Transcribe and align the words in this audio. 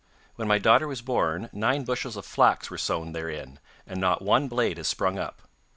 When 0.35 0.47
my 0.47 0.57
daughter 0.57 0.87
was 0.87 1.03
born 1.03 1.47
nine 1.53 1.83
bushels 1.83 2.15
of 2.17 2.25
flax 2.25 2.71
were 2.71 2.77
sown 2.79 3.11
therein, 3.11 3.59
and 3.85 4.01
not 4.01 4.23
one 4.23 4.47
blade 4.47 4.77
has 4.77 4.87
sprung 4.87 5.19
up. 5.19 5.43